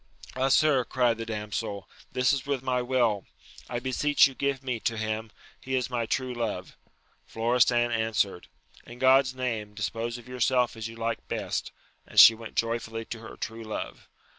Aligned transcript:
Ah, 0.35 0.49
sir, 0.49 0.83
cried 0.83 1.19
the 1.19 1.27
damsel, 1.27 1.87
this 2.11 2.33
is 2.33 2.43
with 2.47 2.63
my 2.63 2.81
will! 2.81 3.27
I 3.69 3.77
beseech 3.77 4.25
you 4.25 4.33
give 4.33 4.63
me 4.63 4.79
to 4.79 4.97
him: 4.97 5.29
he 5.59 5.75
is 5.75 5.91
my 5.91 6.07
true 6.07 6.33
love. 6.33 6.75
Florestan 7.27 7.91
answered, 7.91 8.47
In 8.83 8.97
God's 8.97 9.35
name, 9.35 9.75
dis 9.75 9.89
pose 9.89 10.17
of 10.17 10.27
yourself 10.27 10.75
as 10.75 10.87
you 10.87 10.95
like 10.95 11.27
best! 11.27 11.71
and 12.07 12.19
she 12.19 12.33
went 12.33 12.55
joy 12.55 12.79
fully 12.79 13.05
to 13.05 13.19
her 13.19 13.37
true 13.37 13.61
love. 13.63 14.09